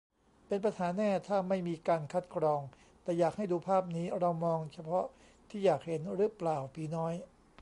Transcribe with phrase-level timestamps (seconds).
[0.47, 2.61] เป็นปัญหาแน่ถ้าไม่มีการคัดกรอง
[3.03, 5.05] แต่อยากให้ดูภาพนี้ เรามองเฉพาะ
[5.49, 7.13] ที่อยากเห็นรึเปล่า ผีน้อย